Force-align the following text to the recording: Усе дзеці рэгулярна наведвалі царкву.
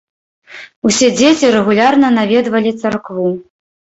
Усе 0.89 1.09
дзеці 1.19 1.51
рэгулярна 1.55 2.07
наведвалі 2.19 2.71
царкву. 2.81 3.27